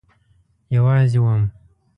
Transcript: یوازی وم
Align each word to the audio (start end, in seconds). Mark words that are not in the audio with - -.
یوازی 0.75 1.17
وم 1.21 1.51